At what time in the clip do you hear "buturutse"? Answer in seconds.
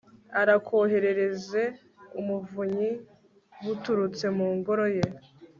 3.63-4.25